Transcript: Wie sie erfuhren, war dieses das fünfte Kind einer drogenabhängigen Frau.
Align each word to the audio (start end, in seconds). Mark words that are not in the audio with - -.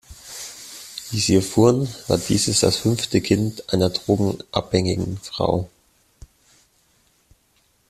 Wie 1.11 1.19
sie 1.19 1.35
erfuhren, 1.35 1.87
war 2.07 2.17
dieses 2.17 2.61
das 2.61 2.75
fünfte 2.77 3.21
Kind 3.21 3.71
einer 3.71 3.91
drogenabhängigen 3.91 5.19
Frau. 5.19 5.69